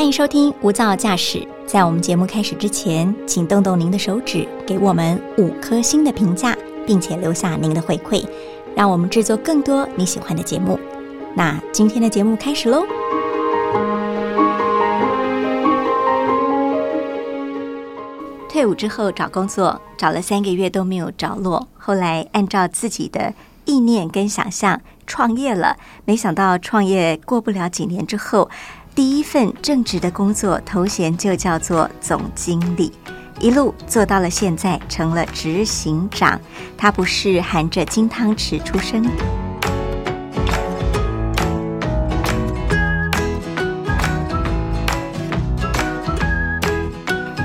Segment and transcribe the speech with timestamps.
[0.00, 1.38] 欢迎收听《无噪驾驶》。
[1.66, 8.26] 在我们节目开始之前，请动动您的手指，给我们五颗星的评价，并且留下您的回馈，
[8.74, 10.80] 让我们制作更多你喜欢的节目。
[11.34, 12.82] 那今天的节目开始喽！
[18.48, 23.34] 退伍之后找工作，找了三个月都没有着落，后来按照自己的
[23.66, 25.76] 意念跟想象创业了，
[26.06, 28.48] 没想到创业过不了几年之后。
[29.00, 32.92] 第一份正职的工作头衔就叫做总经理，
[33.40, 36.38] 一路做到了现在，成了执行长。
[36.76, 39.02] 他不是含着金汤匙出生。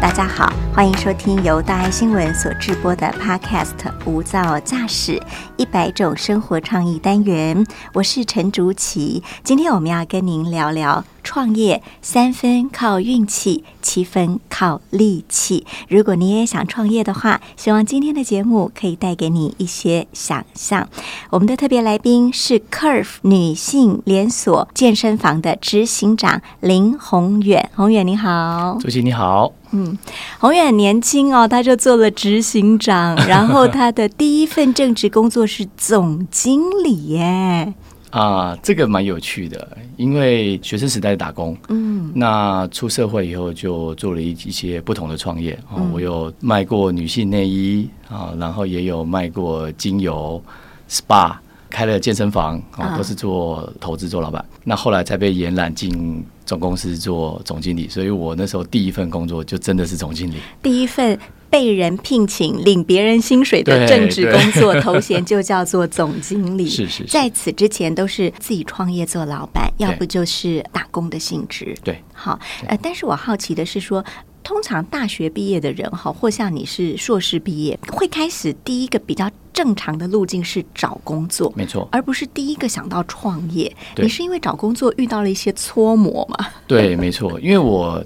[0.01, 5.23] 大家好，欢迎收听由大爱新闻所制播的 Podcast《无噪驾驶
[5.55, 9.23] 一百种生活创意单元》，我是陈竹琪。
[9.41, 11.01] 今天我们要跟您聊聊。
[11.25, 15.65] 创业三分靠运气，七分靠力气。
[15.90, 20.87] 如果你也想创业的话，希望今天的节目可以带给你一些想象。
[21.31, 27.70] 我们的特别来宾是 Curve 女性连锁健身房的执行长林宏远。
[27.76, 29.51] 宏远你好，主席你好。
[29.71, 29.98] 嗯，
[30.40, 37.73] 宏远年轻哦，他就做了执行长，然后他的第一份正职工作是总经理耶。
[38.16, 50.41] 啊，这个蛮有趣的，因为学生时代打工，嗯，那出社会以后就做了一一些不同的创业啊，我有卖过女性内衣啊，然后也有卖过精油、
[50.90, 51.36] SPA，
[51.70, 54.43] 开了健身房啊，都是做投资做老板。
[54.63, 61.20] 那后来才被延揽进总公司做总经理，所以我那时候第一份工作就真的是总经理，第一份。
[61.55, 66.67] 被人聘请领别人薪水的正职工作头衔就叫做总经理。
[66.69, 71.73] 是是，在此之前都是自己创业做老板，要不就是打工的性质。
[71.81, 74.03] 对，好，呃，但是我好奇的是说，
[74.44, 83.74] 通常大学毕业的人哈，或像你是硕士毕业，会开始第一个比较正常的路径是找工作，没错，而不是第一个想到创业。
[83.96, 86.47] 你是因为找工作遇到了一些搓磨吗？
[86.68, 88.03] 对，没错，因为我。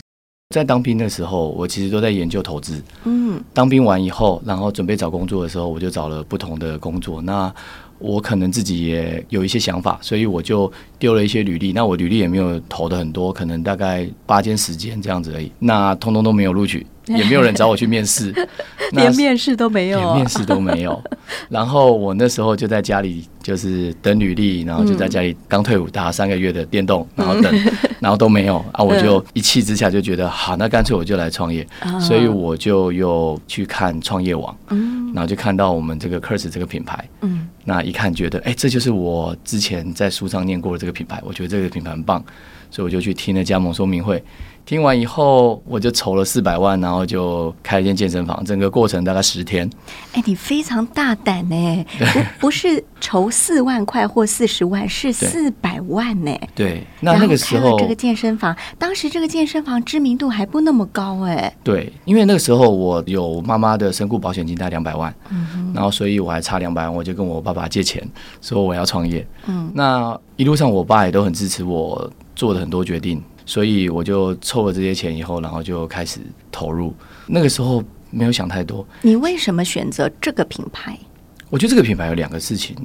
[0.51, 2.81] 在当兵的时候，我其实都在研究投资。
[3.03, 7.21] 嗯，当兵完以后，然后准备找工作的时候，我就找了不同的工作。
[7.21, 7.53] 那
[7.99, 11.71] 我可能自己也有一些想法，所以我就丢了一些履历。
[11.71, 15.51] 那我履历也没有投的很多，可能大概八间、十间这样子而已。
[15.59, 16.83] 那通通都没有录取。
[17.17, 18.33] 也没有人找我去面试，
[18.93, 21.01] 连面试都没有，连面试都没有。
[21.49, 27.53] 然后我那时候就在家里，就是等履历，然后就在家里刚退伍打三个月的电动，然后等，
[27.99, 28.83] 然后都没有 啊！
[28.83, 31.65] 我就一气之下就觉得，好，那干脆我就来创业。
[31.99, 34.55] 所以我就又去看创业网，
[35.13, 42.23] 然后就看到我们这个 Curse 这个品牌，嗯，那一看觉得，哎，这就是我之前在书上念过的这个品牌，我觉得这个品牌很棒，
[42.69, 44.23] 所以我就去听了加盟说明会。
[44.69, 48.45] 听完以后，我就筹了四百万，然后就开一间健身房。
[48.45, 49.67] 整个过程大概十天。
[50.13, 51.85] 哎，你非常大胆呢，
[52.39, 56.31] 不不是筹四万块或四十万，是四百万呢。
[56.53, 61.51] 对，那那个时候这个健身房，当时这个健身房知名度还不那么高哎。
[61.63, 68.07] 对，因为那个时候我有妈妈的身故保险金，大概两百万，嗯然后所以我还差两百万，我就跟我爸爸借钱，
[68.39, 69.25] 说我要创业。
[69.47, 73.19] 嗯，那一路上我爸也都很支持我做的很多决定。
[73.49, 76.19] 所以我就凑了这些钱以后，然后就开始
[76.51, 76.93] 投入。
[77.25, 78.85] 那个时候没有想太多。
[79.01, 80.95] 你为什么选择这个品牌？
[81.49, 82.75] 我觉得这个品牌有两个事情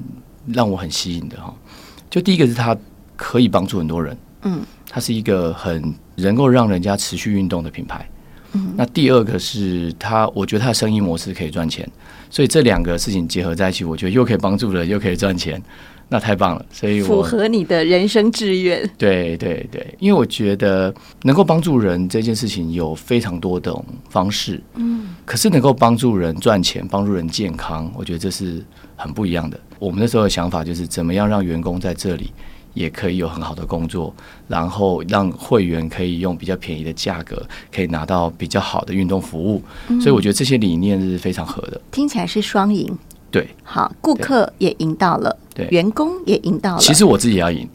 [0.46, 1.54] 让我很吸引的哈。
[2.08, 2.74] 就第一个是它
[3.14, 8.08] 可以帮助很多人，嗯，它是一个很能够让人家持续运动的品牌。
[8.52, 11.86] 嗯，那第二个是它，我觉得它的生意模式可以赚钱。
[12.30, 15.62] 所以这两个事情结合在一起，我觉得又可以帮助人，又可以赚钱。
[16.14, 18.88] 那太棒了，所以符合你的人生志愿。
[18.96, 28.64] 对对对，因为我觉得能够帮助人这件事情有非常多种方式，嗯，可是能够帮助人赚钱、帮助人健康，我觉得这是
[28.94, 29.58] 很不一样的。
[29.80, 32.30] 我们那时候的想法就是，怎么样让员工在这里
[32.74, 34.14] 也可以有很好的工作，
[34.46, 37.44] 然后让会员可以用比较便宜的价格，
[37.74, 39.60] 可以拿到比较好的运动服务。
[40.00, 42.96] 所以我觉得这些理念是非常合的，听起来是双赢。
[43.34, 46.78] 对，好，顾客也赢到了，对，员工也赢到了。
[46.78, 47.68] 其实我自己也要赢，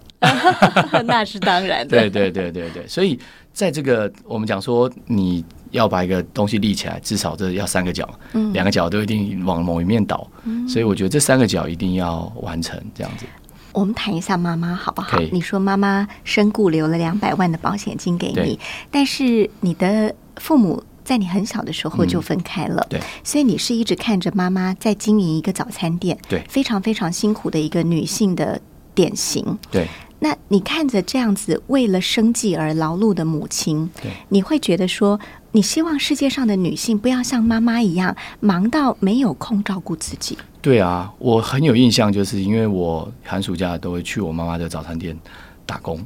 [1.03, 1.89] 那是当然的。
[1.89, 3.19] 对对对对对，所以
[3.51, 13.25] 在这个我们讲说，你要把一个东西立起来，至少这要三个角，嗯，两个角都一定往某一面倒，嗯，所以我觉得这三个角一定要完成这样子。
[13.73, 15.19] 我们谈一下妈妈好不好？
[15.33, 18.57] 你说妈妈身故留了两百万的保险金给你，
[18.89, 20.81] 但是你的父母。
[21.09, 28.61] 在你很小的时候就分开了，对，所以你是一直看着妈妈在经营一个早餐店，对，非常非常辛苦的一个女性的
[28.93, 29.87] 典型，对。
[30.19, 35.19] 那你看着这样子为了生计而劳碌的母亲，对，你会觉得说，
[35.53, 40.37] 你希望世界上的女性不要像妈妈一样忙到没有空照顾自己。
[40.61, 45.17] 对啊，我很有印象，就是因为我寒暑假都会去我妈妈的早餐店
[45.65, 46.05] 打工。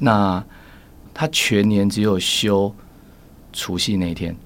[0.00, 0.42] 那
[1.14, 2.74] 她全年只有休
[3.56, 4.36] 除夕那一天，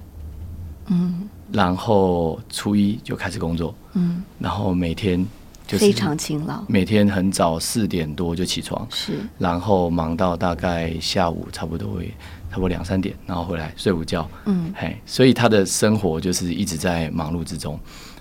[0.87, 1.27] 嗯。
[1.51, 5.19] 然后初一就开始工作，嗯，然后每天
[5.67, 9.19] 就是非常勤劳，每天很早四点多就起床，是。
[9.37, 12.13] 然后忙到大概下午差不多会
[12.49, 14.73] 差不多两三点，然后回来睡午觉，嗯。
[14.73, 17.77] 嘿，所以他的生活就是一直在忙碌之中。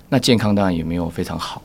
[0.08, 1.62] 那健康当然也没有非常好，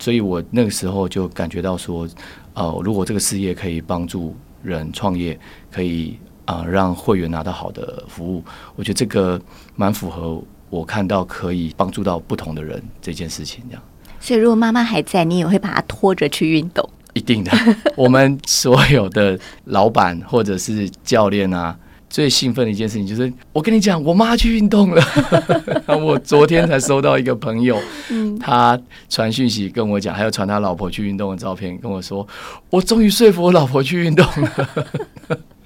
[0.00, 2.08] 所以我那个时候就感觉到说，
[2.54, 5.38] 呃，如果这个事业可以帮助人创业，
[5.70, 6.18] 可以
[6.52, 8.44] 啊、呃让会员拿到好的服务，
[8.76, 9.40] 我觉得这个
[9.74, 13.82] 蛮符合我看到可以帮助到不同的人这件事情，这样。
[14.20, 16.88] 所以如果妈妈还在，你也会把她拖着去运动。
[17.14, 17.52] 一定的，
[17.96, 21.76] 我们所有的老板或者是教练啊，
[22.08, 25.02] 最兴奋的一件事情就是，我跟你讲，我妈去运动了。
[26.00, 27.78] 我昨天才收到一个朋友，
[28.08, 32.26] 嗯他传讯息跟我讲，还有传他老婆去运动的照片，跟我说，
[32.70, 34.68] 我终于说服我老婆去运动了。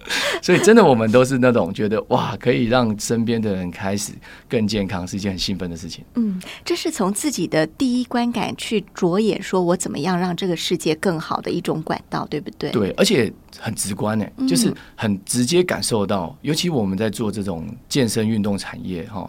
[0.42, 4.12] 所以，真的，我们都是那种觉得哇，可以让身边的人开始
[4.48, 6.04] 更健康，是一件很兴奋的事情。
[6.14, 12.70] 嗯，这是从自己的第一观感去着眼，说我怎么样让这个世界更好的一种管道，对不对？
[12.70, 19.28] 对，而且很直观呢，嗯就是很直接感受到，尤其我们在做这种健身运动产业哈，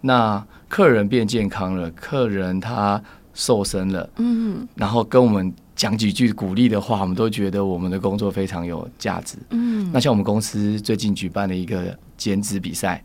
[0.00, 3.02] 那客人变健康了，客人他
[3.32, 9.38] 瘦身了，嗯然后跟我们讲几句鼓励的话，我们都觉得我们的工作非常有价值。
[9.50, 13.00] 嗯，那像我们公司最近举办了一个减脂比赛，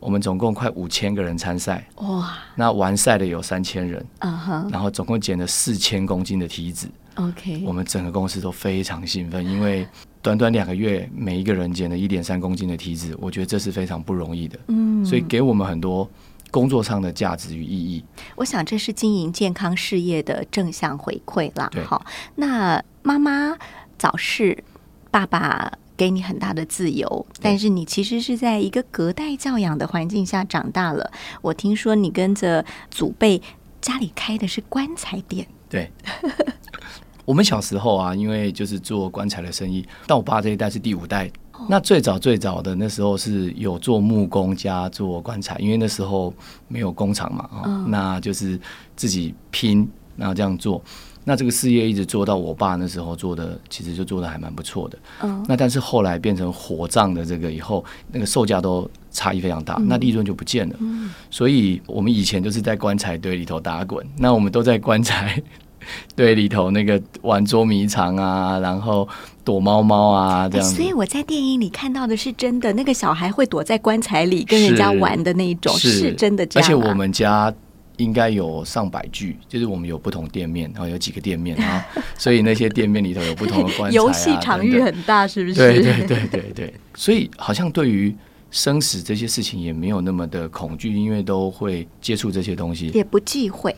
[0.00, 6.88] 我们总共快五千个人参赛，哇，那完赛的有三千人，嗯哼然后总共减了四千公斤的体脂。
[7.16, 9.86] ，OK，我们整个公司都非常兴奋，因为
[10.22, 16.08] 短短两个月，每一个人减了一点三公斤的体脂，我觉得这是非常不容易的，嗯，所以给我们很多
[16.54, 18.04] 工作上的价值与意义。
[18.36, 21.68] 我想这是经营健康事业的正向回馈啦。
[21.84, 22.06] 好，
[22.36, 23.58] 那妈妈
[23.98, 24.62] 早逝，
[25.10, 31.10] 爸爸给你很大的自由，但是你其实是在一个隔代教养的环境下长大了。
[31.42, 33.42] 我听说你跟着祖辈
[33.80, 35.90] 家里开的是棺材店，对，
[37.26, 41.28] 我们小时候啊，因为就是做棺材的生意，但我爸这一代是第五代。
[41.68, 46.32] 那最早最早的那时候是有做木工加做棺材，因为那时候
[46.68, 48.58] 没有工厂嘛，哦，嗯那就是
[48.96, 50.82] 自己拼，然后这样做。
[51.26, 54.98] 那这个事业一直做到我爸那时候做的，其实就做的还蛮不错的。
[55.22, 60.76] 嗯那但是后来变成火葬的这个以后，那个售价都差异非常大，那利润就不见了。
[60.80, 65.42] 嗯所以我们以前就是在棺材堆里头打滚，那我们都在棺材
[66.16, 69.08] 堆里头那个玩捉迷藏啊，然后
[69.44, 70.84] 躲猫猫啊这样所。
[70.84, 76.66] 以我在电影里看到的是真的，那个小孩会躲在棺材里跟人家玩的那一种，是真的这样、啊。
[76.66, 77.52] 而且我们家
[77.96, 85.54] 应该有上百具，就是我们有不同店面，然后有几个店面，然后 所以那些店面里头有不同的棺材、啊、游戏场域很大，是不是？
[85.54, 88.14] 对对对对对，所以好像对于
[88.50, 93.74] 生死这些事情也没有那么的恐惧，因为都会接触这些东西，也不忌讳，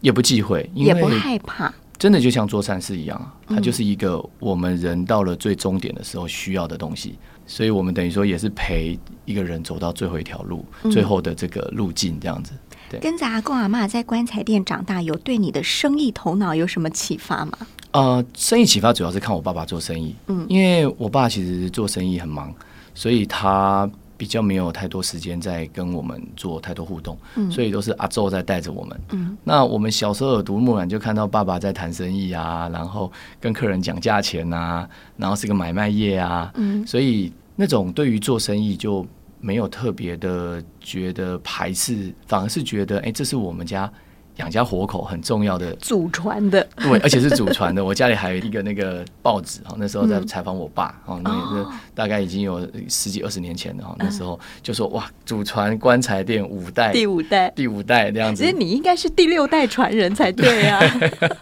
[0.00, 1.72] 也不忌讳，因也不为害怕。
[1.98, 12.52] 真的就像做善事一样啊，它嗯就是一个我们人到了最终点的时候需要的东西，所以我们等于说也是陪一个人走到最后一条路，嗯最后的这个路径这样子。
[12.88, 17.58] 对跟着阿公阿妈在棺材店长大，有对你的生意头脑有什么启发吗？
[17.90, 22.54] 呃，生意启发主要是看我爸爸做生意，嗯因为我爸其实做生意很忙，
[22.94, 27.50] 所以他比较没有太多时间在跟我们做太多互动，嗯。
[27.50, 29.00] 所以都是阿宙在带着我们。
[29.12, 29.38] 嗯。
[29.44, 33.10] 那我们小时候耳濡目染，就看到爸爸在谈生意啊，然后
[33.40, 36.86] 跟客人讲价钱啊，然后是个买卖业啊，嗯。
[36.86, 39.06] 所以那种对于做生意就
[39.40, 43.90] 没有特别的觉得排斥，反而是觉得，哎、这是我们家
[44.38, 47.84] 养家活口很重要的祖传的，对，而且是祖传的。
[47.84, 53.94] 我家里还有一个那个报纸哈，那时候在嗯采访我爸哦，那哦那大概已经有十几二十年前了哈。
[53.98, 57.50] 那时候就说哇，祖传棺材店五代，第五代。
[57.56, 58.56] 第五代这样子其实。
[58.56, 60.80] 你应该是第六代传人才对啊，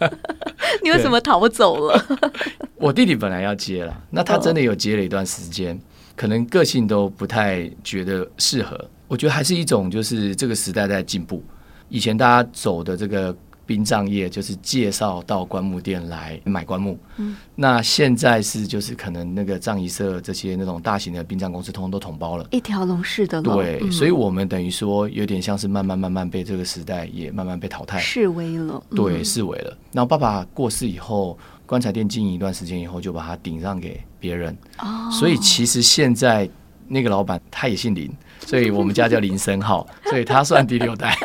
[0.83, 2.05] 你为什么逃走了？
[2.77, 5.79] 我弟弟本来要接了，那他真的有接了一段时间，
[6.15, 8.79] 可能个性都不太觉得适合。
[9.07, 11.43] 我觉得还是一种就是这个时代在进步，
[11.89, 22.47] 以前大家走的这个殡葬业就是介绍到棺木店来买棺木，嗯，那现在是就是可能那个葬仪社这些那种大型的殡葬公司通通都统包了。
[22.51, 28.81] 一条龙式的了，对，嗯所以我们等于说有点像是慢慢慢慢被这个时代也慢慢被淘汰，示威了。
[28.91, 29.77] 嗯对，示威了。
[29.91, 34.57] 然后爸爸过世以后，棺材店经营一段时间以后，就把它顶让给别人。
[34.79, 36.49] 哦，所以其实现在
[36.87, 38.09] 那个老板他也姓林，
[38.45, 41.17] 所以我们家叫林森浩， 所以他算第六代，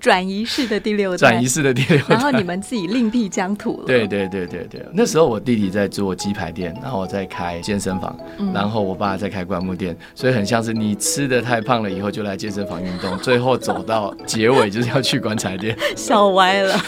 [0.00, 2.04] 转移式的第六代，转移式的第六代。
[2.08, 3.86] 然后你们自己另辟疆土了。
[3.86, 8.16] 对对对对对，那时候我弟弟在做鸡排店，然后我在开健身房，
[8.52, 15.76] 然后我爸在开棺木店，所以很像是你吃的太胖了以后就来健身房运动，最后走到结尾就是要去棺材店。
[15.96, 16.78] 笑歪了，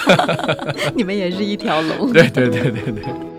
[0.94, 2.12] 你们也是一条龙。
[2.12, 3.31] 对对对对对。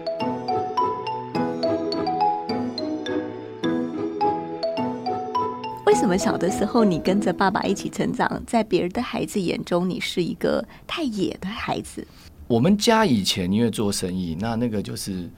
[5.93, 12.03] 为什么小的时候你跟着爸爸一起成长，在别人的孩子眼中你是一个太野的孩子？
[12.47, 15.29] 我们家以前因为做生意，那那个就是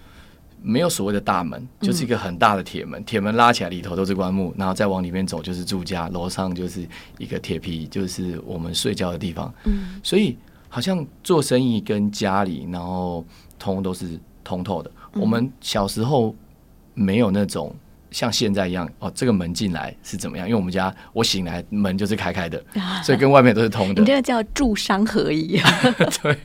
[0.62, 9.54] 没有所谓的大门，就是一个很大的铁门，铁门拉起来里头都是棺木，然后再往里面走就是住家，楼上就是一个铁皮，就是我们睡觉的地方。
[9.66, 10.38] 嗯，所以
[10.70, 13.26] 好像做生意跟家里，然后
[13.60, 14.90] 通都是通透的。
[15.16, 16.34] 我们小时候
[16.94, 17.76] 没有那种
[18.16, 20.48] 像现在一样哦，这个门进来是怎么样？
[20.48, 22.64] 因为我们家我醒来门就是开开的，
[23.04, 24.08] 所以跟外面都是通的你。
[24.08, 25.60] 这个叫住商合一。
[26.24, 26.38] 对，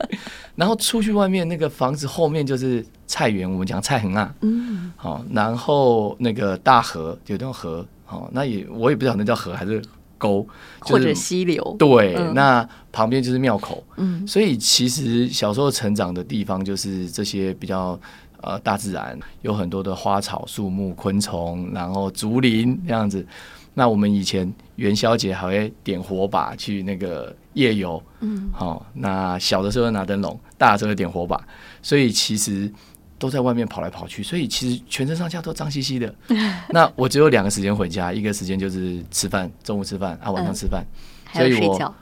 [0.53, 9.81] 然后出去外面那个房子后面就是菜园，我们讲菜横啊，嗯，好，然后那个大河有条河，好，那也我也不知道那叫河还是
[10.17, 10.45] 沟，
[10.83, 11.75] 就或者溪流。
[11.79, 17.97] 对，嗯那旁边就是庙口，嗯所以其实小时候成长的地方就是这些比较
[18.41, 23.25] 呃大自然，有很多的花草树木、昆虫，然后竹林这样子。
[23.73, 31.41] 那我们以前元宵节还会点火把去那个夜游，嗯，好、那小的时候拿灯笼，大的时候点火把，
[31.81, 32.69] 所以其实
[33.17, 36.13] 都在外面跑来跑去，所以其实全身上下都脏兮兮的。
[36.67, 40.85] 那我只有两个时间回家，一个时间就是吃饭，中午吃饭啊，晚上吃饭。
[41.33, 41.95] 所以我睡觉。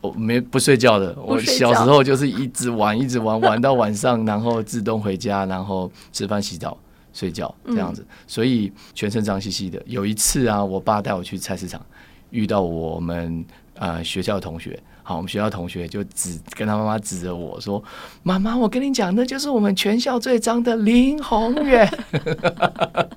[0.00, 6.78] 我没不睡觉的，我小时候就是一直玩，一直玩，玩到晚上，然后自动回家，然后吃饭、洗澡、
[7.12, 9.82] 睡觉这样子，所以全身脏兮兮的。
[9.86, 11.84] 有一次啊，我爸带我去菜市场，
[12.30, 17.82] 遇到我们呃学校的同学，好，我们学校的同学就指跟他妈妈指着我说
[18.22, 21.90] ：“妈妈，我跟你讲，那就是我们全校最脏的林宏远。”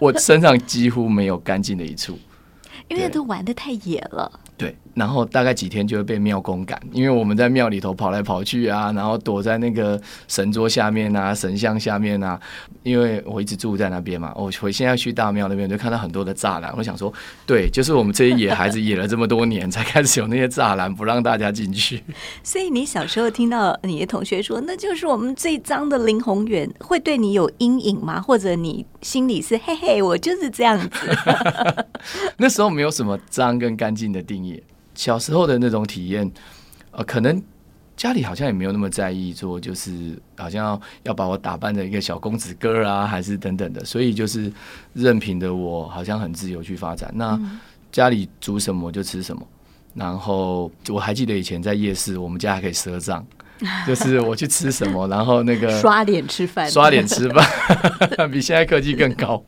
[0.00, 2.18] 我身上几乎没有干净的一处。
[2.88, 4.30] 因为对都玩的太野了。
[4.58, 12.40] 对，然后大概几天就会被庙公赶，因为我们在庙里头跑来跑去啊，然后躲在那个神桌下面啊、神像下面啊。
[12.82, 17.12] 因为我一直住在那边嘛，我回现在去大庙那边就看到很多的栅栏，我想说，
[17.46, 22.02] 对，就是我们这些野孩子野了这么多年，才开始有那些栅栏不让大家进去。
[22.44, 28.20] 所以你小时候听到你的同学说那就是我们最脏的林宏远，会对你有阴影吗？
[28.20, 30.88] 或者你心里是嘿嘿，我就是这样子。
[32.36, 34.62] 那时候没有什么脏跟干净的定义，
[34.94, 36.30] 小时候的那种体验，
[36.90, 37.42] 呃，可能
[37.96, 44.52] 家里好像也没有那么在意，说就是好像要要把我打扮成一个小公子哥啊，还是等等的，所以就是
[44.92, 47.12] 任凭的我好像很自由去发展。
[47.14, 47.38] 那
[47.92, 49.46] 家里煮什么就吃什么，
[49.94, 53.24] 然后我还记得以前在夜市，我们家还可以赊账，
[53.86, 57.46] 就是我去吃什么，然后那个刷脸吃饭，刷脸吃饭，
[58.30, 59.42] 比现在科技更高。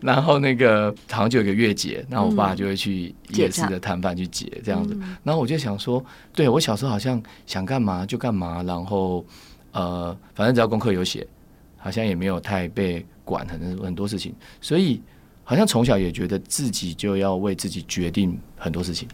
[0.00, 4.96] 然后那个好像就有个月结，然后我爸就会去夜市的摊贩去结这样子。
[5.22, 9.24] 然后我就想说，对我小时候好像想干嘛就干嘛，然后
[9.72, 11.26] 呃，反正只要功课有写，
[11.76, 15.00] 好像也没有太被管很很多事情，所以
[15.44, 19.08] 好像从小也觉得自己就要为自己决定很多事情。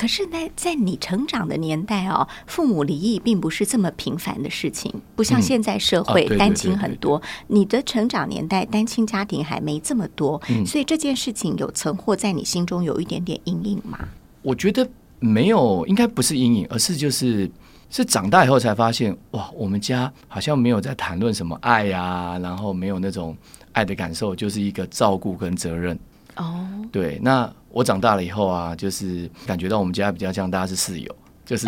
[0.00, 7.20] 可是呢，在你成长的年代哦，父母离异并不是这么频繁的事情，不像嗯现在社会单亲很多。
[7.48, 13.98] 你的成长年代单亲家庭还没这么多，嗯所以这件事情有曾或在你心中有一点点阴影吗？
[14.40, 14.88] 我觉得
[15.18, 17.50] 没有，应该不是阴影，而是就是
[17.90, 23.36] 是长大以后才发现，哇，我们家好像没有在谈论什么爱呀、然后没有那种
[23.72, 25.98] 爱的感受，就是一个照顾跟责任。
[26.36, 31.66] 哦，对，那我长大了以后啊，就是感觉到我们家比较像大家是室友，就是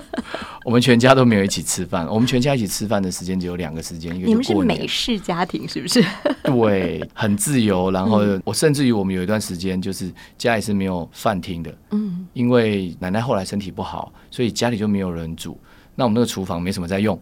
[0.64, 6.02] 我们全家都没有一起吃饭，我们全家一起吃饭的时间只有两个时间，一个你们是美式家庭是不是？
[6.44, 7.90] 对，很自由。
[7.90, 15.58] 然后嗯我甚至于我们有一段时间就是家里是没有饭厅的，嗯，因为奶奶后来身体不好，所以家里就没有人煮。
[15.94, 17.18] 那我们那个厨房没什么在用，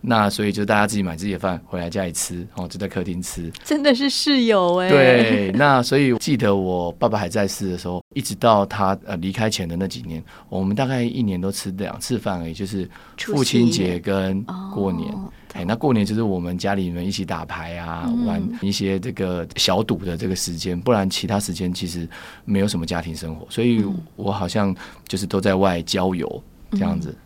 [0.00, 3.50] 那所以就大家自己买自己的饭回来家里吃，哦，就在客厅吃。
[3.64, 12.88] 真的是室友哎。，对，那所以记得我爸爸还在世的时候，一直到他呃离开前的那几年，我们大概一年都吃两次饭而已，就是
[13.18, 15.12] 父亲节跟过年。
[15.12, 22.06] 哦哎，那过年就是我们家里面一起打牌啊，嗯玩一些这个小赌的这个时间，不然其他时间其实
[22.44, 24.76] 没有什么家庭生活，所以嗯我好像
[25.08, 27.16] 就是都在外郊游这样子。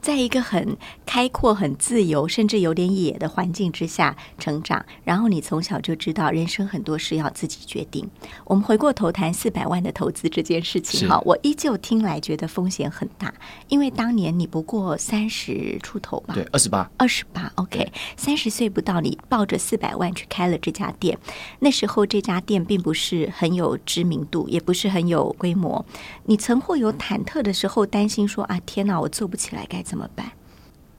[0.00, 8.08] 在一个很开阔、很自由，甚至有点野的环境之下成长，然后你从小就知道人生很多事要自己决定。
[8.44, 13.32] 我们回过头谈四百万的投资这件事情哈，我依旧听来觉得风险很大，
[13.68, 21.18] 因为当年你不过三十出头吧，对，二十八，二十八，OK，三十岁不到，你抱着四百万去开了这家店。
[21.60, 25.84] 那时候这家店并不是很有知名度，也不是很有规模。
[26.24, 30.26] 你曾会有忐忑的时候，担心说啊，天哪，我做不起来该怎么办？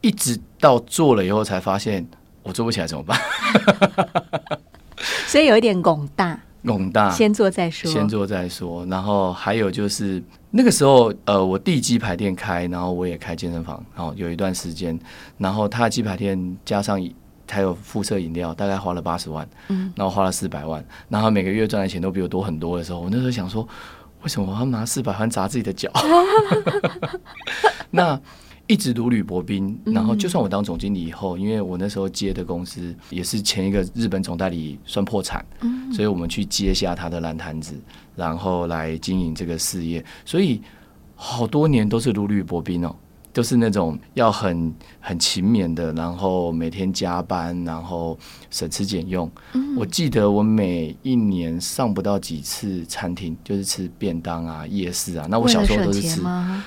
[0.01, 2.07] 一直到做了以后才发现
[2.41, 3.19] 我做不起来怎么办？
[5.27, 7.91] 所以有一点拱大，拱大，先做再说。
[7.91, 8.85] 先做再说。
[8.87, 14.99] 然后还有就是那个时候，呃，我弟鸡排店开，然后我也开健身房，然后有一段时间，
[15.37, 16.99] 然后他的鸡排店加上
[17.49, 23.67] 还有附设饮料，大概花了八十万，嗯，然后花了四百万，然后每个月赚的钱都比我多很多的时候，我那时候想说，
[24.23, 25.91] 为什么我要拿四百万砸自己的脚？
[27.91, 28.19] 那。
[28.67, 37.75] 一直如履薄冰，然后就算我当总经理以后，因为我那时候接的公司也是前一个日本总代理算破产，嗯所以我们去接下他的烂摊子，
[38.15, 40.61] 然后来经营这个事业，所以
[41.15, 42.95] 好多年都是如履薄冰哦，
[43.33, 48.17] 都是那种要很很勤勉的，然后每天加班，然后
[48.49, 49.29] 省吃俭用。
[49.53, 55.25] 嗯我记得我每一年上不到几次餐厅，就是吃便当啊、夜市啊。
[55.29, 56.21] 那我小时候都是吃。
[56.21, 56.63] 吗？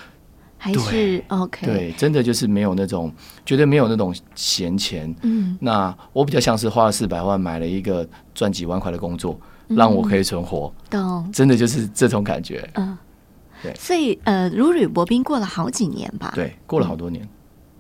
[0.57, 3.13] 还是 OK？，对，真的就是没有那种，
[3.45, 5.15] 绝对没有那种闲钱。
[5.21, 12.67] 嗯，那我比较像是花了四百万买了一个赚几万块的工作，嗯让我可以存活，懂，真的就是这种感觉。
[12.77, 12.97] 嗯，
[13.65, 17.29] 对所以呃，如履薄冰过了好几年吧，，对，过了好多年，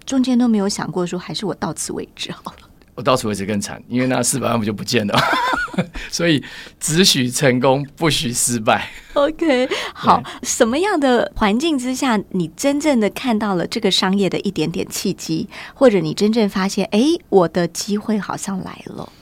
[0.04, 2.68] 中间都没有想过说，还是我到此为止好了。
[2.96, 5.18] 我到此为止更惨，因为那四百万不就不见了，
[6.08, 6.40] 所以
[6.78, 8.88] 只许成功，不许失败。
[9.14, 19.12] OK，好，什么样的环境之下，你真正的看到了这个商业的一点点契机，或者你真正发现，哎，我的机会好像来了。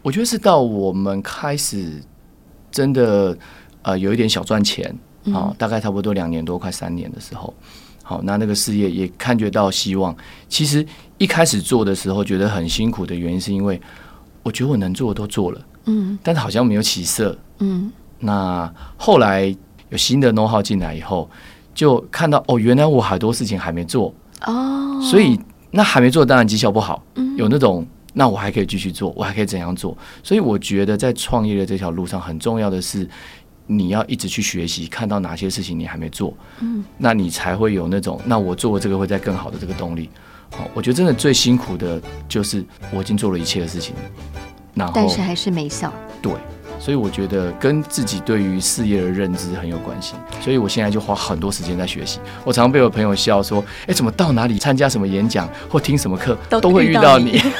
[0.00, 2.02] 我觉得是到我们开始
[2.70, 3.36] 真的
[3.82, 4.98] 呃有一点小赚钱，
[5.32, 7.52] 好、大概差不多两年多，快三年的时候，
[8.02, 10.16] 好，那那个事业也感觉到希望。
[10.48, 10.84] 其实
[11.18, 13.80] 一开始做的时候觉得很辛苦的原因，是因为
[14.42, 17.36] 我觉得我能做的都做了，嗯但是好像没有起色。
[17.58, 19.54] 嗯那后来
[19.90, 21.28] 有新的 know how 进来以后，
[21.74, 24.14] 就看到哦，原来我好多事情还没做，
[24.46, 25.38] 哦，所以
[25.70, 27.86] 那还没做，当然绩效不好，嗯有那种。
[28.12, 29.96] 那我还可以继续做，我还可以怎样做？
[30.20, 33.08] 所以我觉得在创业的这条路上，很重要的是
[33.72, 40.10] 你要一直去学习，看到哪些事情你还没做，嗯，那你才会有那种，那我做这个会在更好的这个动力。
[40.50, 43.94] 好，我觉得真的最辛苦的就是我已经做了一切的事情，
[44.74, 45.92] 然后但是还是没效。
[46.20, 46.32] 对，
[46.80, 50.14] 所以我觉得跟自己对于事业的认知很有关系。
[50.40, 52.18] 所以我现在就花很多时间在学习。
[52.44, 57.40] 我常常被我朋友笑说：“哎，怎么到哪里参加什么演讲或听什么课，都都会遇遇到你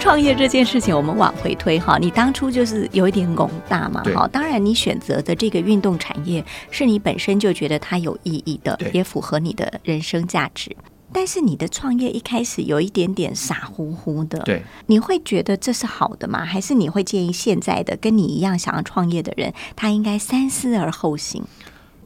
[0.00, 4.26] 创业这件事情，我们往回推哈，你当初就是有一点拱大嘛，对哈。
[4.26, 10.74] 当然，你选择的这个运动产业是你本身就觉得它有意义的，也符合你的人生价值。
[11.12, 16.44] 但是你的创业一开始有一点点傻乎乎的，对，你会觉得这是好的吗？
[16.44, 21.42] 还是你会建议现在的跟你一样想要创业的人，他应该三思而后行？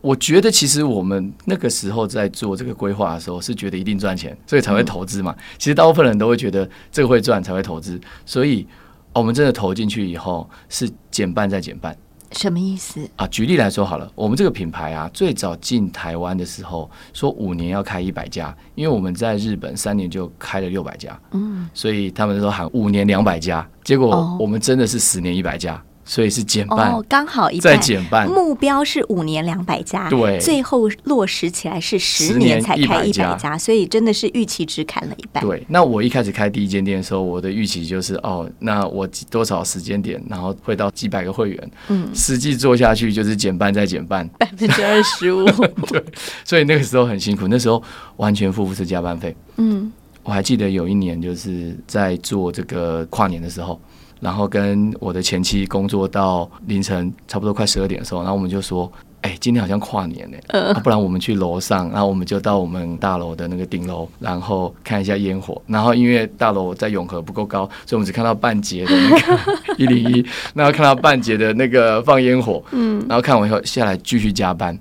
[0.05, 5.35] 我觉得其实我们那个时候在做这个规划的时候，是觉得一定赚钱，所以才会投资嘛。
[5.57, 8.67] 其实大部分人都会觉得这个会赚才会投资，所以
[9.15, 11.97] 哦我们真的投进去以后是减半再减半。
[12.33, 13.01] 什么意思？
[13.17, 27.81] 啊，举例来说好了，我们这个品牌啊，最早进台湾的时候说五年要开一百家，因为我们在日本三年就开了六百家，嗯，所以他们说喊五年两百家，结果哦我们真的是十年一百家，所以是减半、哦，刚好一再半。
[27.81, 28.29] 减半。
[28.29, 35.45] 目标是五年两百家，对最后落实起来是十年才开一百家，所以真的是预期只砍了一半。
[35.45, 45.45] 对，那我一开始开第一间店的时候，我的预期就是哦，那我多少时间点，然后会到几百个会员，嗯，实际做下去就是减半再减半，百分之二十五，
[45.89, 46.05] 对
[46.45, 47.83] 所以那个时候很辛苦，那时候
[48.17, 49.35] 完全付不出加班费。
[49.57, 53.79] 嗯我还记得有一年就是在做这个跨年的时候，
[54.25, 58.91] 然后跟我的前妻工作到凌晨差不多快十二点的时候，然后我们就说。
[59.25, 65.63] 哎，今天好像跨年呢、啊不然我们去楼上，然后我们就到我们大楼的那个顶楼，然后看一下烟火。
[65.67, 69.41] 然后因为大楼在永和不够高，所以我们只看到半截的那个
[69.83, 74.79] 一零一，然后看到半截的那个放烟火，嗯，然后看完以后下来继续加班，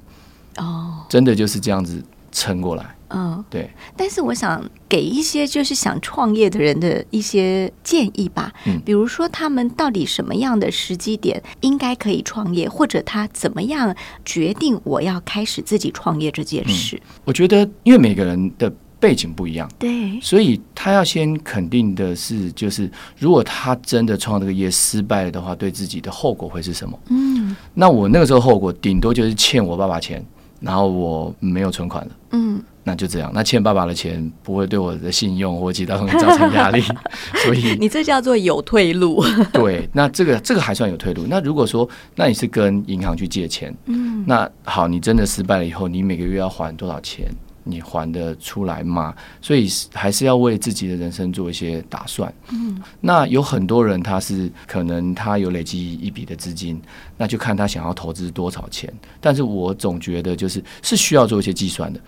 [0.58, 2.04] 哦，真的就是这样子
[2.34, 2.84] 撑过来。
[3.14, 8.82] 嗯，对，但是我想给一些就是想创业的人的一些建议吧，嗯。
[8.84, 13.96] 比如说他们到底什么样的时机点应该可以创业，或者他怎么样
[14.26, 17.02] 决定我要开始自己创业这件事。
[17.24, 19.70] 我觉得因为每个人的背景不一样。
[19.78, 27.00] 对，所以他要先肯定的是，就是如果他真的创这个业失败了的话，对自己的后果会是什么？
[27.10, 27.56] 嗯。
[27.74, 30.26] 那我那个时候后果顶多就是欠我爸爸钱，
[30.64, 32.12] 然后我没有存款了。
[32.32, 36.82] 嗯，那就这样，那欠爸爸的钱不会对我的信用或其他东西造成压力，
[37.46, 39.24] 所以你这叫做有退路。
[39.54, 41.26] 对，那这个这个还算有退路。
[41.28, 47.28] 那如果说，那你是跟银行去借钱，嗯那好，你真的失败了以后，你每个月要还多少钱？
[47.64, 49.16] 你还得出来吗？
[49.42, 52.34] 所以还是要为自己的人生做一些打算。
[52.52, 56.82] 嗯，那有很多人他是可能他有累积一笔的资金，
[57.18, 58.92] 那就看他想要投资多少钱。
[59.22, 62.00] 但是我总觉得就是是需要做一些计算的，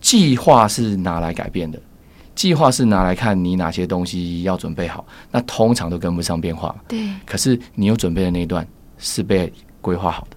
[0.00, 1.80] 计划是拿来改变的。
[2.34, 6.74] 计划是拿来看你哪些东西要准备好，那通常都跟不上变化。
[6.88, 9.52] 对，可是你有准备的那一段是被
[9.82, 10.36] 规划好的，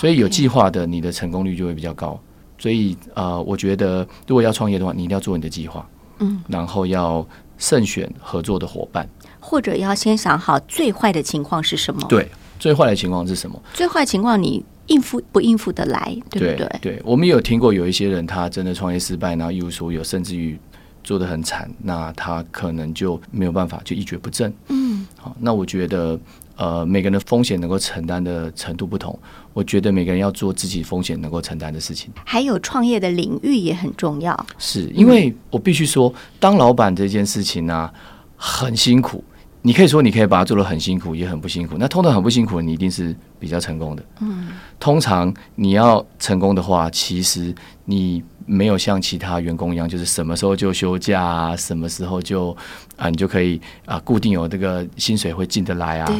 [0.00, 2.18] 所以有计划的，你的成功率就会比较高。
[2.58, 5.88] 所以呃，我觉得如果要创业的话，你一定要做你的计划，
[6.18, 7.26] 嗯，然后要
[7.58, 9.08] 慎选合作的伙伴。
[9.38, 13.62] 或者要先想好最坏的情况是什么。，对，最坏的情况是什么？
[13.72, 16.78] 最坏情况你应付不应付得来，对不对？
[16.80, 20.58] 对，我们也有听过有一些人他真的创业失败，然后一无所有，甚至于
[21.04, 24.52] 做得很惨，那他可能就没有办法，就一蹶不振。
[24.68, 26.18] 嗯好，那我觉得
[26.56, 29.16] 呃，每个人的风险能够承担的程度不同，
[29.52, 32.10] 我觉得每个人要做自己风险能够承担的事情。
[32.24, 34.46] 还有创业的领域也很重要。
[34.58, 37.90] 是因为我必须说，当老板这件事情呢、
[38.36, 39.22] 很辛苦。
[39.62, 41.74] 你可以说你可以把它做的很辛苦，也很不辛苦。
[41.76, 44.04] 那通常很不辛苦，你一定是比较成功的。
[44.20, 47.52] 嗯，通常你要成功的话，其实
[47.84, 52.56] 你没有像其他员工一样，就是什么时候就休假啊，什么时候就
[52.96, 56.10] 啊，你就可以啊固定有这个薪水会进得来啊。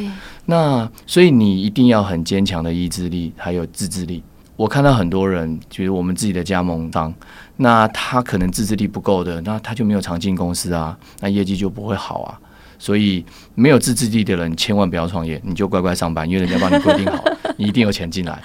[0.45, 4.23] 那所以你一定要很坚强的意志力，还有自制力。
[4.57, 7.13] 我看到很多人，就是我们自己的加盟商，
[7.57, 12.41] 那他可能自制力不够的，那他就没有常进公司啊，那业绩就不会好啊。
[12.79, 17.25] 所以没有自制力的人，千万不要创业，你就乖乖上班，因为人家帮你规定好，
[17.57, 18.39] 你 一定有钱进来。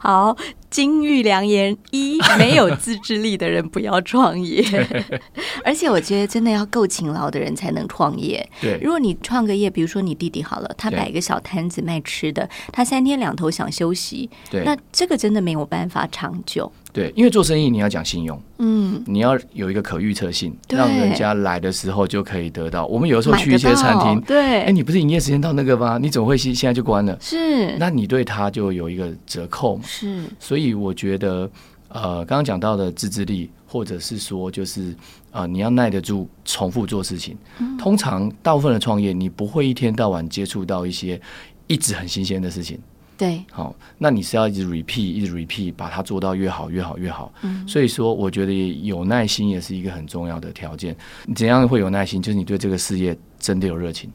[0.00, 0.36] 好，
[0.72, 4.64] 金玉良言一， 没有自制力的人不要创业。
[5.62, 8.44] 而且我觉得真的要够勤劳的人才能创业。
[8.60, 16.72] 对如果你创个业，比如说你弟弟好了，他摆一个小摊子卖吃的，他三天两头想休息，对那这个真的没有办法长久。
[16.92, 22.84] 对，因为做生意你要讲信用，嗯，你要有一个可预测性，让人家来的时候就可以得到。
[22.84, 25.96] 我们有的时候去一些餐厅，对，哎，你不是营业时间到那个吗？
[25.98, 27.16] 你怎么会现现在就关了？
[27.18, 29.82] 是那你对他就有一个折扣嘛。
[29.86, 31.50] 是，所以我觉得，
[31.88, 34.94] 呃，刚刚讲到的自制力，或者是说，就是
[35.30, 37.36] 呃，你要耐得住重复做事情。
[37.78, 41.20] 通常大部分的创业，你不会一天到晚接触到一些
[41.66, 42.78] 一直很新鲜的事情。
[43.18, 47.32] 对，好，那你是要一直 repeat，一直 repeat，把它做到越好越好越好。
[47.42, 50.96] 嗯所以说，我觉得有耐心也是一个很重要的条件。
[51.26, 52.20] 你怎样会有耐心？
[52.20, 54.10] 就是你对这个事业真的有热情。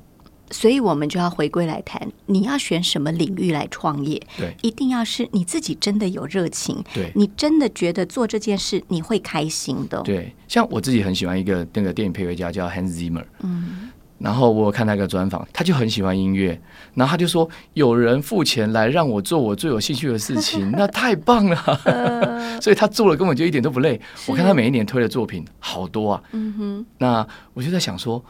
[0.52, 4.56] 所以我们就要回归来谈，你要选什么领域来创业，对。
[4.62, 7.12] 一定要是你自己真的有热情，对。
[7.16, 10.02] 你真的觉得做这件事你会开心的。
[10.04, 13.24] 对，像我自己很喜欢一个那个电影配乐家叫 Hans Zimmer。
[13.42, 16.60] 嗯，然后我有看他一个专访，他就很喜欢音乐，
[16.94, 22.58] 然后他就说有人付钱来让我做我最有兴趣的事情， 那太棒了。
[22.60, 24.00] 所以他做了根本就一点都不累。
[24.26, 28.24] 我看他每一年推的作品好多啊，嗯哼，那我就在想说，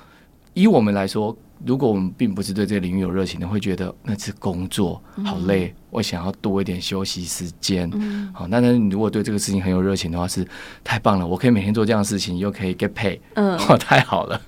[0.53, 7.89] 以我们来说，如果我们并不是对这个领域有热情的，会觉得那是工作，好累，我想要多一点休息时间。
[7.93, 10.48] 嗯好，那那你如果对这个事情很有热情的话，是
[10.84, 14.41] 太棒了，我可以每天做这样的事情，又可以 get pay，嗯，哇， 太好了。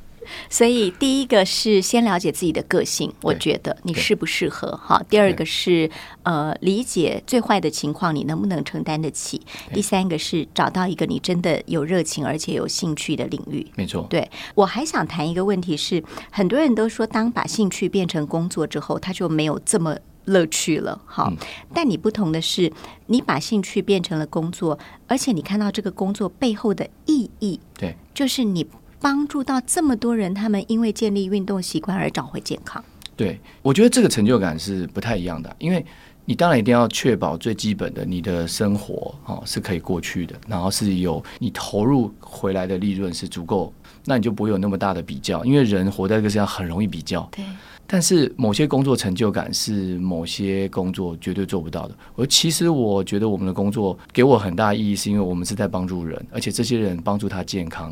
[0.49, 5.01] 所以第一个是先了解自己的个性，我觉得你适不适合哈。
[5.09, 5.89] 第二个是
[6.23, 9.41] 呃理解最坏的情况你能不能承担得起。
[9.73, 13.65] 第三个是找到一个你真的有热情而且有兴趣的领域。
[13.75, 21.01] 没错，对我还想谈一个问题是，很多人都说，当把兴趣变成工作之后，他就没有这么乐趣了。
[21.05, 21.37] 好，嗯
[21.73, 22.71] 但你不同的是，
[23.07, 28.65] 你把兴趣变成了工作，而且你看到这个工作背后的意义，对，就是你
[28.99, 32.83] 帮助到这么多人，他们因为建立运动习惯而找回健康。
[33.15, 35.85] 对，我觉得这个成就感是不太一样的，因为
[36.25, 43.73] 你当然一定要确保最基本的你的生活哦是可以过去的，然后是有你投入回来的利润是足够，
[44.05, 47.27] 那你就不会有那么大的比较，因为人活在这个世界上很容易比较。
[47.31, 47.43] 对。
[47.91, 51.95] 但是某些工作成就感是某些工作绝对做不到的。
[52.15, 57.91] 而其实我觉得我们的工作给我很大意义，是因为我们是在帮助人，而且这些人帮助他健康。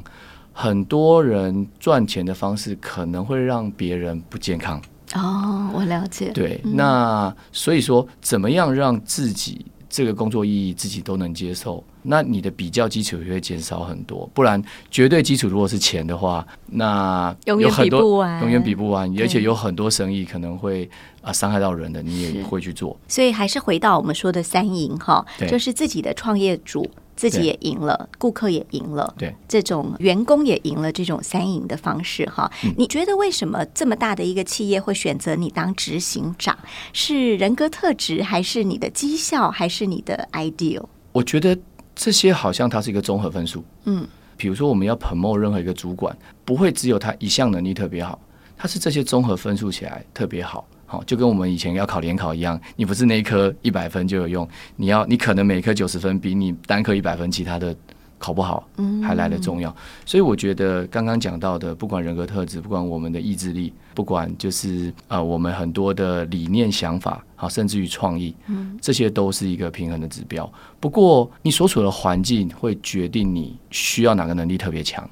[0.60, 4.82] 很多人赚钱的方式可能会让别人不健康。
[5.13, 6.32] 哦，我了解。
[6.34, 11.84] 对，那所以说，怎么样让自己这个工作意义自己都能接受？
[12.02, 14.28] 那你的比较基础也会减少很多。
[14.34, 19.13] 不然，绝对基础如果是钱的话，那永远比不完，永远比不完。
[19.20, 20.89] 而且有很多生意可能会
[21.22, 22.98] 啊伤害到人的，你也会去做。
[23.08, 26.89] 所以还是回到我们说的三赢哈，就是自己的创业主。
[27.18, 32.50] 自己也赢了，顾客也赢了，对，这种员工也赢了，这种三赢的方式哈。
[32.78, 36.58] 你觉得为什么这么大的一个企业会选择你当执行长？
[36.94, 40.86] 是人格特质，还是你的绩效，还是你的 ideal？
[41.12, 41.58] 我觉得
[41.96, 43.64] 这些好像它是一个综合分数。
[43.86, 48.20] 嗯，比如说我们要 promote 任何一个主管，不会只有他一项能力特别好，
[48.56, 50.68] 他是这些综合分数起来特别好。
[50.89, 54.47] 好，就跟我们以前要考联考一样，你不是那一科一百分就有用，
[54.78, 57.76] 你要你可能每科九十分，比你单科一百分，其他的
[58.17, 58.65] 考不好，
[59.04, 59.76] 还来得重要。
[60.06, 70.50] 所以我觉得刚刚讲到的，不管人格特质，不管我们的意志力，不管就是呃我们很多的理念想法，好，甚至于创意，嗯，这些都是一个平衡的指标。
[70.80, 75.08] 不过你所处的环境会决定你需要哪个能力特别强。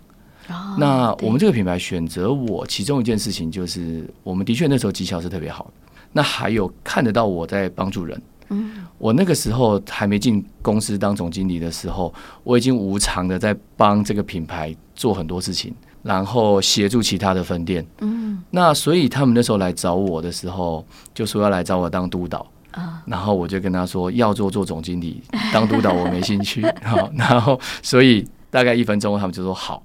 [0.77, 5.71] 那我们这个品牌选择我，其中一件事情就是，我们的确那时候绩效是特别好。
[6.11, 8.21] 那还有看得到我在帮助人。
[8.49, 17.85] 嗯，我那个时候还没进公司当总经理的时候，我已经无偿的在帮这个品牌做很多事情，然后协助其他的分店。
[18.01, 22.45] 嗯，那所以他们那时候来找我的时候，就说要来找我当督导。
[22.71, 26.61] 啊，然后我就跟他说，要做做总经理，当督导我没兴趣。
[26.83, 28.25] 好，然后所以。
[28.55, 29.83] 大概一分钟，他们就说好。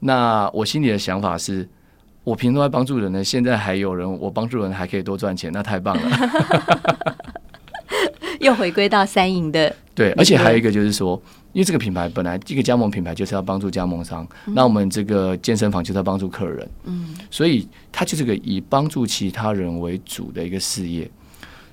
[0.00, 1.68] 那我心里的想法是，
[2.24, 6.02] 我平时在帮助人呢，现在还有人，我帮助人还可以多赚钱，那太棒了。
[8.42, 11.14] 又回归到三赢的对，而且还有一个就是说，
[11.52, 21.08] 因为这个品牌本来这个加盟品牌就是要帮助加盟商，那我们这个健身房就是要帮助客人，嗯，所以它就是个以帮助其他人为主的一个事业。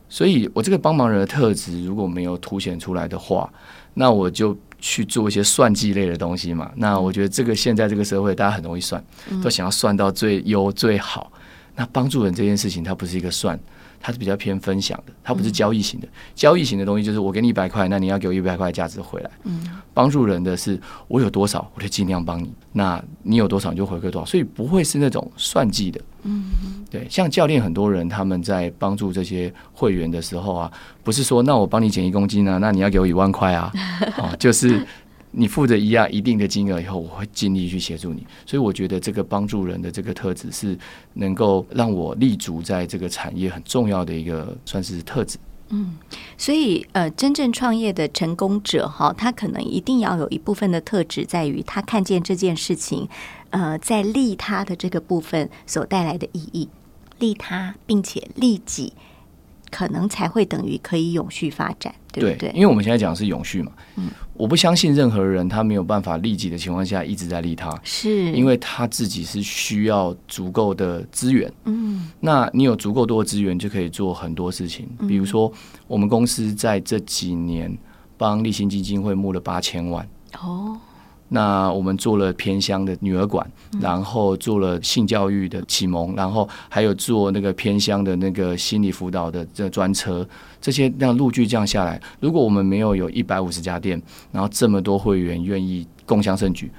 [0.08, 3.52] 所以我这个帮忙人的特质如果没有凸显出来的话，
[3.96, 4.56] 那我就。
[4.86, 6.70] 去做一些算计类的东西嘛？
[6.76, 9.02] 那我觉得这个现在这个社会，大家很容易算，
[9.42, 11.32] 都想要算到最优最好。
[11.74, 13.58] 那帮助人这件事情，它不是一个算。
[14.06, 16.08] 它是比较偏分享的，它不是交易型的。
[16.36, 19.32] 交易型的东西就是我给你一百块，那你要给我一百块价值回来。
[19.46, 22.52] 嗯，帮助人的是我有多少，我就尽量帮你。
[22.74, 26.02] 那你有多少，你就回馈多少，所以不会是那种算计的。
[26.24, 26.44] 嗯，
[26.92, 27.08] 对。
[27.10, 33.72] 像教练很多人他们在帮助这些会员的时候啊，不是说那我帮你减一公斤呢，那你要给我一万块啊，
[34.18, 34.86] 啊，就是。
[35.36, 38.26] 你付着一样一定的金额以后，我会尽力去协助你。
[38.46, 40.78] 所以我觉得这个帮助人的这个特质是
[41.14, 45.40] 能够让我立足在这个产业很重要的一个算是特质。
[45.70, 45.98] 嗯，
[46.38, 53.10] 所以呃，真正创业的成功者哈，他可能一定要有一部分的特质，在于他看见这件事情，
[53.50, 56.70] 呃，在利他的这个部分所带来的意义，
[57.18, 58.94] 利他并且利己。
[59.74, 62.52] 可能才会等于可以永续发展，对不对？
[62.54, 63.72] 因为我们现在讲的是永续嘛。
[63.96, 71.52] 嗯，我不相信任何人他没有办法利己的情况下一直在利他，是因为他自己是需要足够的资源。
[71.66, 75.52] 嗯，那你有足够多的资源就可以做很多事情，比如说
[75.88, 77.76] 我们公司在这几年
[78.16, 80.08] 帮立新基金会募了八千万。
[80.40, 80.78] 哦。
[81.34, 83.44] 那我们做了偏乡的女儿馆，
[83.82, 90.24] 然后做了性教育的启蒙，然后还有做那个偏乡的那个心理辅导的这专车，
[90.62, 94.00] 这些让陆续这样下来，如果我们没有有一百五十家店，
[94.32, 96.72] 然后这么多会员愿意共襄盛举，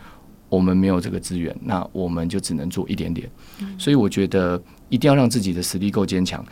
[0.49, 3.29] 我们没有这个资源，那我们就只能做一点点。
[3.77, 6.45] 所以我觉得一定要让自己的实力够坚强。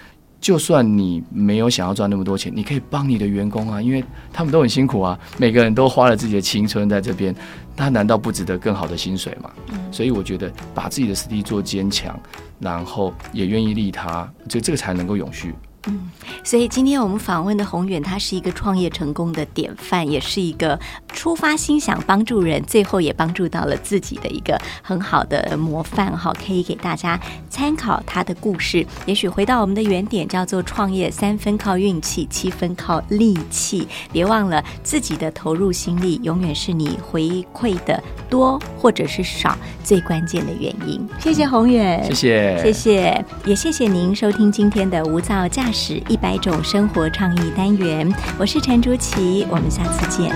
[0.42, 7.33] 就算你没有想要赚那么多钱，你可以帮你的员工啊，因为他们都很辛苦啊，每个人都花了自己的青春在这边，
[7.76, 9.48] 他难道不值得更好的薪水吗？
[9.92, 12.18] 所以我觉得把自己的实力做坚强，
[12.59, 15.55] 然后也愿意利他，就这个才能够永续。
[15.88, 16.11] 嗯，
[16.45, 20.79] 所以今天我们访问的宏远，他是一个创业成功的典范，也是一个
[21.12, 27.18] 出发心想帮助人，最后也帮助到了自己的一个很好的模范哈，可以给大家
[27.51, 28.87] 参考他的故事。
[29.07, 33.88] 也许回到我们的原点，叫做创业三分靠运气，七分靠力气。
[34.12, 41.05] 别忘了自己的投入心力，永远是你回馈的多或者是少最关键的原因。
[41.18, 48.12] 谢谢宏远，谢谢，谢谢，也谢谢您收听今天的无噪驾是一百种生活创意单元。
[48.38, 50.30] 我是陈竹琪，我们下次见。